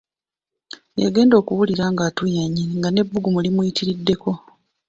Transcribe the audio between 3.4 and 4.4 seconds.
limuyitiriddeko.